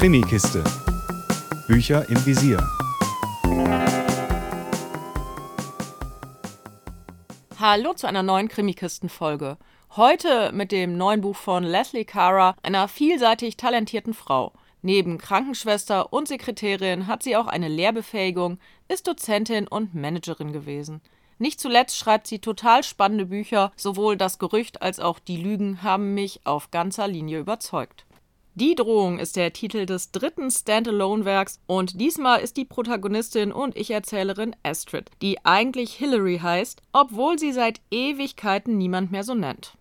Krimikiste. 0.00 0.64
Bücher 1.68 2.08
im 2.08 2.24
Visier. 2.24 2.66
Hallo 7.58 7.92
zu 7.92 8.06
einer 8.06 8.22
neuen 8.22 8.48
Krimikisten-Folge. 8.48 9.58
Heute 9.96 10.52
mit 10.52 10.72
dem 10.72 10.96
neuen 10.96 11.20
Buch 11.20 11.36
von 11.36 11.64
Leslie 11.64 12.06
Cara, 12.06 12.56
einer 12.62 12.88
vielseitig 12.88 13.58
talentierten 13.58 14.14
Frau. 14.14 14.54
Neben 14.80 15.18
Krankenschwester 15.18 16.14
und 16.14 16.28
Sekretärin 16.28 17.06
hat 17.06 17.22
sie 17.22 17.36
auch 17.36 17.46
eine 17.46 17.68
Lehrbefähigung, 17.68 18.58
ist 18.88 19.06
Dozentin 19.06 19.68
und 19.68 19.94
Managerin 19.94 20.54
gewesen. 20.54 21.02
Nicht 21.38 21.60
zuletzt 21.60 21.98
schreibt 21.98 22.26
sie 22.26 22.38
total 22.38 22.84
spannende 22.84 23.26
Bücher, 23.26 23.70
sowohl 23.76 24.16
das 24.16 24.38
Gerücht 24.38 24.80
als 24.80 24.98
auch 24.98 25.18
die 25.18 25.36
Lügen 25.36 25.82
haben 25.82 26.14
mich 26.14 26.40
auf 26.44 26.70
ganzer 26.70 27.06
Linie 27.06 27.40
überzeugt. 27.40 28.06
Die 28.54 28.74
Drohung 28.74 29.20
ist 29.20 29.36
der 29.36 29.52
Titel 29.52 29.86
des 29.86 30.10
dritten 30.10 30.50
Standalone-Werks 30.50 31.60
und 31.66 32.00
diesmal 32.00 32.40
ist 32.40 32.56
die 32.56 32.64
Protagonistin 32.64 33.52
und 33.52 33.76
Ich-Erzählerin 33.76 34.56
Astrid, 34.64 35.08
die 35.22 35.44
eigentlich 35.44 35.94
Hillary 35.94 36.38
heißt, 36.38 36.82
obwohl 36.92 37.38
sie 37.38 37.52
seit 37.52 37.80
Ewigkeiten 37.92 38.76
niemand 38.76 39.12
mehr 39.12 39.22
so 39.22 39.34
nennt. 39.34 39.74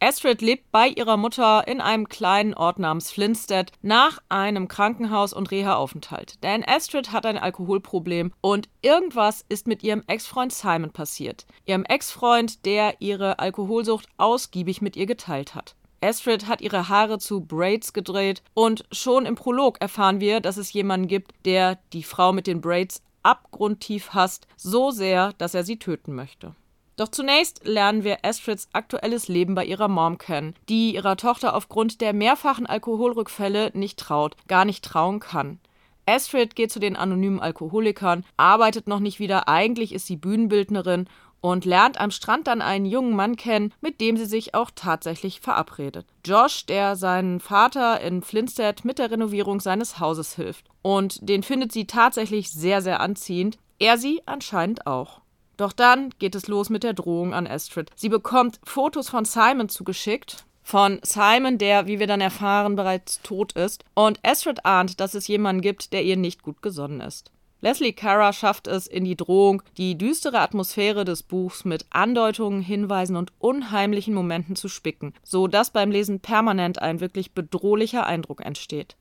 Astrid 0.00 0.42
lebt 0.42 0.72
bei 0.72 0.88
ihrer 0.88 1.16
Mutter 1.16 1.68
in 1.68 1.80
einem 1.80 2.08
kleinen 2.08 2.54
Ort 2.54 2.80
namens 2.80 3.12
Flintstead 3.12 3.70
nach 3.82 4.18
einem 4.28 4.66
Krankenhaus- 4.66 5.32
und 5.32 5.52
Reha-Aufenthalt. 5.52 6.42
Denn 6.42 6.64
Astrid 6.66 7.12
hat 7.12 7.24
ein 7.24 7.38
Alkoholproblem 7.38 8.32
und 8.40 8.68
irgendwas 8.80 9.44
ist 9.48 9.68
mit 9.68 9.84
ihrem 9.84 10.02
Ex-Freund 10.08 10.52
Simon 10.52 10.90
passiert. 10.90 11.46
Ihrem 11.66 11.84
Ex-Freund, 11.84 12.66
der 12.66 13.00
ihre 13.00 13.38
Alkoholsucht 13.38 14.08
ausgiebig 14.16 14.82
mit 14.82 14.96
ihr 14.96 15.06
geteilt 15.06 15.54
hat. 15.54 15.76
Astrid 16.02 16.48
hat 16.48 16.60
ihre 16.60 16.88
Haare 16.88 17.18
zu 17.18 17.40
Braids 17.40 17.92
gedreht 17.92 18.42
und 18.54 18.84
schon 18.90 19.24
im 19.24 19.36
Prolog 19.36 19.80
erfahren 19.80 20.20
wir, 20.20 20.40
dass 20.40 20.56
es 20.56 20.72
jemanden 20.72 21.06
gibt, 21.06 21.32
der 21.44 21.78
die 21.92 22.02
Frau 22.02 22.32
mit 22.32 22.46
den 22.46 22.60
Braids 22.60 23.02
abgrundtief 23.22 24.10
hasst, 24.12 24.48
so 24.56 24.90
sehr, 24.90 25.32
dass 25.38 25.54
er 25.54 25.62
sie 25.62 25.78
töten 25.78 26.14
möchte. 26.14 26.56
Doch 26.96 27.08
zunächst 27.08 27.64
lernen 27.64 28.04
wir 28.04 28.24
Astrids 28.24 28.68
aktuelles 28.72 29.28
Leben 29.28 29.54
bei 29.54 29.64
ihrer 29.64 29.88
Mom 29.88 30.18
kennen, 30.18 30.54
die 30.68 30.94
ihrer 30.94 31.16
Tochter 31.16 31.54
aufgrund 31.54 32.00
der 32.00 32.12
mehrfachen 32.12 32.66
Alkoholrückfälle 32.66 33.70
nicht 33.74 33.98
traut, 33.98 34.36
gar 34.48 34.64
nicht 34.64 34.84
trauen 34.84 35.20
kann. 35.20 35.58
Astrid 36.04 36.56
geht 36.56 36.72
zu 36.72 36.80
den 36.80 36.96
anonymen 36.96 37.40
Alkoholikern, 37.40 38.24
arbeitet 38.36 38.88
noch 38.88 38.98
nicht 38.98 39.20
wieder, 39.20 39.48
eigentlich 39.48 39.94
ist 39.94 40.06
sie 40.06 40.16
Bühnenbildnerin 40.16 41.06
und 41.42 41.66
lernt 41.66 42.00
am 42.00 42.10
Strand 42.10 42.46
dann 42.46 42.62
einen 42.62 42.86
jungen 42.86 43.14
Mann 43.14 43.36
kennen, 43.36 43.74
mit 43.82 44.00
dem 44.00 44.16
sie 44.16 44.24
sich 44.24 44.54
auch 44.54 44.70
tatsächlich 44.74 45.40
verabredet. 45.40 46.06
Josh, 46.24 46.64
der 46.64 46.96
seinen 46.96 47.40
Vater 47.40 48.00
in 48.00 48.22
Flintstead 48.22 48.86
mit 48.86 48.98
der 48.98 49.10
Renovierung 49.10 49.60
seines 49.60 49.98
Hauses 49.98 50.34
hilft. 50.36 50.64
Und 50.80 51.28
den 51.28 51.42
findet 51.42 51.72
sie 51.72 51.86
tatsächlich 51.86 52.50
sehr, 52.50 52.80
sehr 52.80 53.00
anziehend. 53.00 53.58
Er 53.78 53.98
sie 53.98 54.22
anscheinend 54.24 54.86
auch. 54.86 55.20
Doch 55.56 55.72
dann 55.72 56.10
geht 56.18 56.34
es 56.34 56.46
los 56.46 56.70
mit 56.70 56.84
der 56.84 56.94
Drohung 56.94 57.34
an 57.34 57.46
Astrid. 57.46 57.90
Sie 57.94 58.08
bekommt 58.08 58.60
Fotos 58.64 59.10
von 59.10 59.24
Simon 59.24 59.68
zugeschickt. 59.68 60.46
Von 60.62 61.00
Simon, 61.02 61.58
der, 61.58 61.88
wie 61.88 61.98
wir 61.98 62.06
dann 62.06 62.20
erfahren, 62.20 62.76
bereits 62.76 63.20
tot 63.22 63.52
ist. 63.54 63.84
Und 63.94 64.20
Astrid 64.22 64.64
ahnt, 64.64 65.00
dass 65.00 65.14
es 65.14 65.26
jemanden 65.26 65.60
gibt, 65.60 65.92
der 65.92 66.04
ihr 66.04 66.16
nicht 66.16 66.42
gut 66.42 66.62
gesonnen 66.62 67.00
ist. 67.00 67.32
Leslie 67.64 67.92
Cara 67.92 68.32
schafft 68.32 68.66
es 68.66 68.88
in 68.88 69.04
die 69.04 69.16
Drohung, 69.16 69.62
die 69.76 69.96
düstere 69.96 70.40
Atmosphäre 70.40 71.04
des 71.04 71.22
Buchs 71.22 71.64
mit 71.64 71.86
Andeutungen, 71.90 72.60
Hinweisen 72.60 73.14
und 73.14 73.32
unheimlichen 73.38 74.14
Momenten 74.14 74.56
zu 74.56 74.68
spicken, 74.68 75.14
so 75.22 75.46
dass 75.46 75.70
beim 75.70 75.92
Lesen 75.92 76.18
permanent 76.18 76.82
ein 76.82 76.98
wirklich 76.98 77.34
bedrohlicher 77.34 78.04
Eindruck 78.04 78.44
entsteht. 78.44 78.96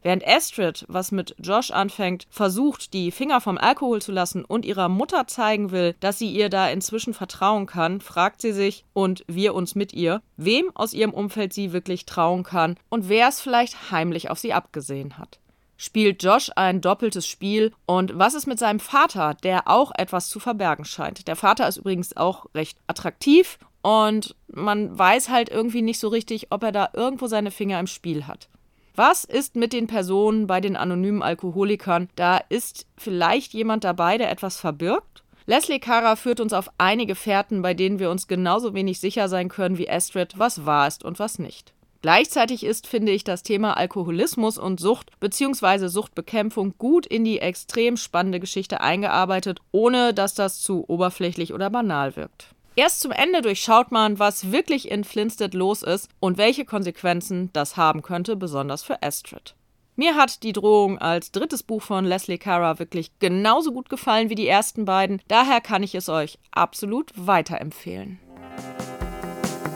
Während 0.00 0.26
Astrid, 0.26 0.86
was 0.88 1.12
mit 1.12 1.36
Josh 1.40 1.72
anfängt, 1.72 2.26
versucht, 2.30 2.94
die 2.94 3.10
Finger 3.10 3.42
vom 3.42 3.58
Alkohol 3.58 4.00
zu 4.00 4.12
lassen 4.12 4.46
und 4.46 4.64
ihrer 4.64 4.88
Mutter 4.88 5.26
zeigen 5.26 5.70
will, 5.70 5.94
dass 6.00 6.18
sie 6.18 6.30
ihr 6.32 6.48
da 6.48 6.70
inzwischen 6.70 7.12
vertrauen 7.12 7.66
kann, 7.66 8.00
fragt 8.00 8.40
sie 8.40 8.52
sich 8.52 8.86
und 8.94 9.24
wir 9.28 9.52
uns 9.54 9.74
mit 9.74 9.92
ihr, 9.92 10.22
wem 10.38 10.70
aus 10.74 10.94
ihrem 10.94 11.12
Umfeld 11.12 11.52
sie 11.52 11.74
wirklich 11.74 12.06
trauen 12.06 12.44
kann 12.44 12.76
und 12.88 13.10
wer 13.10 13.28
es 13.28 13.42
vielleicht 13.42 13.90
heimlich 13.90 14.30
auf 14.30 14.38
sie 14.38 14.54
abgesehen 14.54 15.18
hat. 15.18 15.38
Spielt 15.82 16.22
Josh 16.22 16.50
ein 16.56 16.82
doppeltes 16.82 17.26
Spiel 17.26 17.72
und 17.86 18.18
was 18.18 18.34
ist 18.34 18.46
mit 18.46 18.58
seinem 18.58 18.80
Vater, 18.80 19.32
der 19.42 19.66
auch 19.66 19.92
etwas 19.96 20.28
zu 20.28 20.38
verbergen 20.38 20.84
scheint? 20.84 21.26
Der 21.26 21.36
Vater 21.36 21.66
ist 21.66 21.78
übrigens 21.78 22.14
auch 22.18 22.44
recht 22.54 22.76
attraktiv 22.86 23.58
und 23.80 24.36
man 24.48 24.98
weiß 24.98 25.30
halt 25.30 25.48
irgendwie 25.48 25.80
nicht 25.80 25.98
so 25.98 26.08
richtig, 26.08 26.48
ob 26.50 26.64
er 26.64 26.72
da 26.72 26.90
irgendwo 26.92 27.28
seine 27.28 27.50
Finger 27.50 27.80
im 27.80 27.86
Spiel 27.86 28.26
hat. 28.26 28.50
Was 28.94 29.24
ist 29.24 29.56
mit 29.56 29.72
den 29.72 29.86
Personen 29.86 30.46
bei 30.46 30.60
den 30.60 30.76
anonymen 30.76 31.22
Alkoholikern? 31.22 32.10
Da 32.14 32.36
ist 32.50 32.86
vielleicht 32.98 33.54
jemand 33.54 33.82
dabei, 33.82 34.18
der 34.18 34.30
etwas 34.30 34.58
verbirgt? 34.58 35.22
Leslie 35.46 35.80
Cara 35.80 36.16
führt 36.16 36.40
uns 36.40 36.52
auf 36.52 36.70
einige 36.76 37.14
Fährten, 37.14 37.62
bei 37.62 37.72
denen 37.72 37.98
wir 37.98 38.10
uns 38.10 38.28
genauso 38.28 38.74
wenig 38.74 39.00
sicher 39.00 39.30
sein 39.30 39.48
können 39.48 39.78
wie 39.78 39.88
Astrid, 39.88 40.38
was 40.38 40.66
wahr 40.66 40.88
ist 40.88 41.06
und 41.06 41.18
was 41.18 41.38
nicht. 41.38 41.72
Gleichzeitig 42.02 42.64
ist, 42.64 42.86
finde 42.86 43.12
ich, 43.12 43.24
das 43.24 43.42
Thema 43.42 43.76
Alkoholismus 43.76 44.56
und 44.56 44.80
Sucht 44.80 45.18
bzw. 45.20 45.88
Suchtbekämpfung 45.88 46.74
gut 46.78 47.06
in 47.06 47.24
die 47.24 47.40
extrem 47.40 47.98
spannende 47.98 48.40
Geschichte 48.40 48.80
eingearbeitet, 48.80 49.60
ohne 49.70 50.14
dass 50.14 50.34
das 50.34 50.60
zu 50.60 50.84
oberflächlich 50.88 51.52
oder 51.52 51.68
banal 51.68 52.16
wirkt. 52.16 52.54
Erst 52.74 53.00
zum 53.00 53.12
Ende 53.12 53.42
durchschaut 53.42 53.92
man, 53.92 54.18
was 54.18 54.52
wirklich 54.52 54.90
in 54.90 55.04
Flintstead 55.04 55.52
los 55.52 55.82
ist 55.82 56.08
und 56.20 56.38
welche 56.38 56.64
Konsequenzen 56.64 57.50
das 57.52 57.76
haben 57.76 58.00
könnte, 58.00 58.36
besonders 58.36 58.82
für 58.82 59.02
Astrid. 59.02 59.54
Mir 59.96 60.14
hat 60.14 60.42
die 60.44 60.54
Drohung 60.54 60.96
als 60.96 61.30
drittes 61.30 61.62
Buch 61.62 61.82
von 61.82 62.06
Leslie 62.06 62.38
Cara 62.38 62.78
wirklich 62.78 63.10
genauso 63.18 63.72
gut 63.72 63.90
gefallen 63.90 64.30
wie 64.30 64.34
die 64.34 64.48
ersten 64.48 64.86
beiden, 64.86 65.20
daher 65.28 65.60
kann 65.60 65.82
ich 65.82 65.94
es 65.94 66.08
euch 66.08 66.38
absolut 66.52 67.12
weiterempfehlen. 67.14 68.18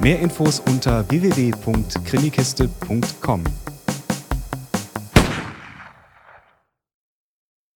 Mehr 0.00 0.20
Infos 0.20 0.60
unter 0.60 1.04
www.krimikiste.com. 1.08 3.44